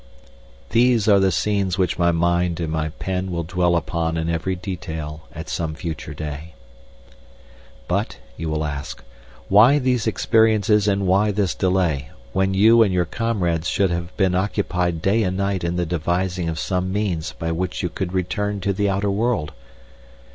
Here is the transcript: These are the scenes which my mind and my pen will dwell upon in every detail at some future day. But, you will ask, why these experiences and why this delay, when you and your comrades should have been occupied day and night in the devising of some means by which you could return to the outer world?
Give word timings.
These 0.71 1.07
are 1.07 1.19
the 1.19 1.31
scenes 1.31 1.77
which 1.77 1.99
my 1.99 2.11
mind 2.11 2.59
and 2.59 2.71
my 2.71 2.89
pen 2.89 3.29
will 3.29 3.43
dwell 3.43 3.75
upon 3.75 4.17
in 4.17 4.31
every 4.31 4.55
detail 4.55 5.27
at 5.31 5.47
some 5.47 5.75
future 5.75 6.15
day. 6.15 6.55
But, 7.87 8.17
you 8.35 8.49
will 8.49 8.65
ask, 8.65 9.03
why 9.47 9.77
these 9.77 10.07
experiences 10.07 10.87
and 10.87 11.05
why 11.05 11.29
this 11.29 11.53
delay, 11.53 12.09
when 12.33 12.55
you 12.55 12.81
and 12.81 12.91
your 12.91 13.05
comrades 13.05 13.67
should 13.69 13.91
have 13.91 14.17
been 14.17 14.33
occupied 14.33 15.03
day 15.03 15.21
and 15.21 15.37
night 15.37 15.63
in 15.63 15.75
the 15.75 15.85
devising 15.85 16.49
of 16.49 16.57
some 16.57 16.91
means 16.91 17.33
by 17.33 17.51
which 17.51 17.83
you 17.83 17.89
could 17.89 18.11
return 18.11 18.59
to 18.61 18.73
the 18.73 18.89
outer 18.89 19.11
world? 19.11 19.51